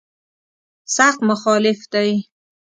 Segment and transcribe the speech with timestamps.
[0.95, 2.11] سخت مخالف دی.